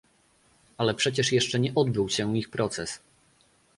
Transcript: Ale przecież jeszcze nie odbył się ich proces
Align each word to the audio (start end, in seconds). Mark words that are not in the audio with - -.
Ale 0.77 0.93
przecież 0.93 1.31
jeszcze 1.31 1.59
nie 1.59 1.75
odbył 1.75 2.09
się 2.09 2.37
ich 2.37 2.49
proces 2.49 2.99